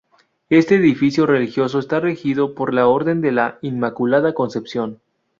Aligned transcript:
Este 0.49 0.77
edificio 0.77 1.27
religioso 1.27 1.77
está 1.77 1.99
regido 1.99 2.55
por 2.55 2.73
la 2.73 2.87
Orden 2.87 3.21
de 3.21 3.31
la 3.31 3.59
Inmaculada 3.61 4.33
Concepción. 4.33 4.99